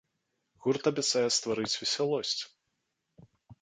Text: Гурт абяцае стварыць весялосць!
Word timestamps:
Гурт 0.63 0.83
абяцае 0.93 1.23
стварыць 1.37 1.73
весялосць! 1.83 2.37